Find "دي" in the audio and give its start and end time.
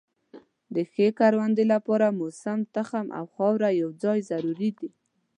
4.79-4.89